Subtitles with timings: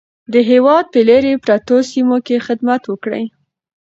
[0.33, 3.25] د هېواد په لیرې پرتو سیمو کې خدمت وکړئ.